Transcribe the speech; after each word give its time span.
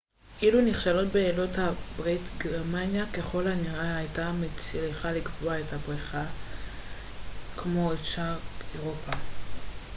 אילו 0.41 0.61
נכשלו 0.61 1.09
בעלות 1.09 1.49
הברית 1.57 2.21
גרמניה 2.37 3.05
ככל 3.13 3.47
הנראה 3.47 3.97
הייתה 3.97 4.31
מצליחה 4.33 5.11
לכבוש 5.11 5.51
את 5.61 5.73
בריטניה 5.73 6.25
כמו 7.57 7.93
את 7.93 7.97
שאר 8.03 8.37
אירופה 8.75 9.11